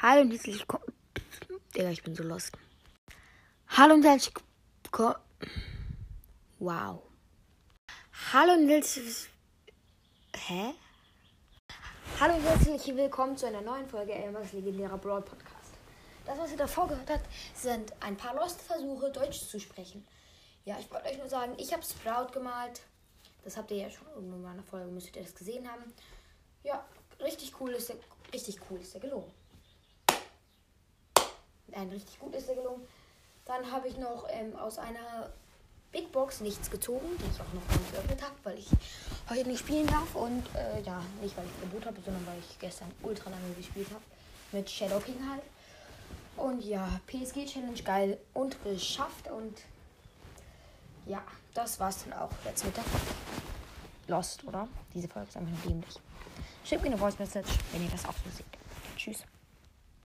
[0.00, 0.94] Hallo und herzlich willkommen.
[1.74, 2.56] Digga, ich bin so lost.
[3.66, 4.32] Hallo und herzlich
[4.84, 5.16] willkommen.
[6.60, 7.02] Wow.
[8.32, 9.28] Hallo und herzlich.
[10.36, 10.72] Hä?
[12.20, 15.74] Hallo und herzlich willkommen zu einer neuen Folge Elmers legendärer Broad Podcast.
[16.26, 17.26] Das, was ihr davor gehört habt,
[17.56, 20.06] sind ein paar Lost-Versuche, Deutsch zu sprechen.
[20.64, 22.82] Ja, ich wollte euch nur sagen, ich habe Sprout gemalt.
[23.42, 25.92] Das habt ihr ja schon irgendwann in meiner Folge, müsstet ihr das gesehen haben.
[26.62, 26.86] Ja,
[27.20, 27.96] richtig cool ist der,
[28.32, 29.32] richtig cool ist der gelungen.
[31.78, 32.82] Nein, richtig gut ist der gelungen.
[33.44, 35.30] Dann habe ich noch ähm, aus einer
[35.92, 38.66] Big Box nichts gezogen, die ich auch noch gar nicht geöffnet habe, weil ich
[39.30, 40.12] heute nicht spielen darf.
[40.16, 43.86] Und äh, ja, nicht weil ich Gebot habe, sondern weil ich gestern ultra lange gespielt
[43.90, 44.02] habe.
[44.50, 45.42] Mit Shadow King halt.
[46.36, 49.30] Und ja, PSG Challenge geil und geschafft.
[49.30, 49.56] Und
[51.06, 51.22] ja,
[51.54, 52.84] das war's dann auch jetzt mit der.
[54.08, 54.66] Lost, oder?
[54.94, 55.94] Diese Folge ist einfach nur dämlich.
[56.64, 58.67] Schreibt mir eine Voice Message, wenn ihr das auch so seht.